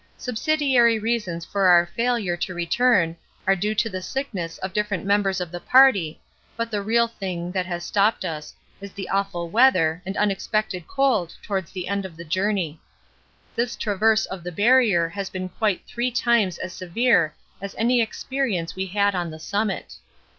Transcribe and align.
Subsidiary 0.17 0.97
reasons 0.97 1.45
of 1.45 1.55
our 1.57 1.85
failure 1.95 2.35
to 2.35 2.55
return 2.55 3.15
are 3.45 3.55
due 3.55 3.75
to 3.75 3.87
the 3.87 4.01
sickness 4.01 4.57
of 4.57 4.73
different 4.73 5.05
members 5.05 5.39
of 5.39 5.51
the 5.51 5.59
party, 5.59 6.19
but 6.57 6.71
the 6.71 6.81
real 6.81 7.07
thing 7.07 7.51
that 7.51 7.67
has 7.67 7.85
stopped 7.85 8.25
us 8.25 8.55
is 8.81 8.91
the 8.93 9.07
awful 9.09 9.47
weather 9.51 10.01
and 10.03 10.17
unexpected 10.17 10.87
cold 10.87 11.35
towards 11.43 11.71
the 11.71 11.87
end 11.87 12.03
of 12.03 12.17
the 12.17 12.25
journey. 12.25 12.79
This 13.55 13.75
traverse 13.75 14.25
of 14.25 14.43
the 14.43 14.51
Barrier 14.51 15.07
has 15.09 15.29
been 15.29 15.49
quite 15.49 15.85
three 15.85 16.09
times 16.09 16.57
as 16.57 16.73
severe 16.73 17.35
as 17.61 17.75
any 17.77 18.01
experience 18.01 18.75
we 18.75 18.87
had 18.87 19.13
on 19.13 19.29
the 19.29 19.37
summit. 19.39 19.97